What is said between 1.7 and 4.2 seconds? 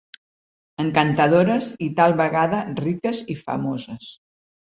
i, tal vegada, riques i famoses.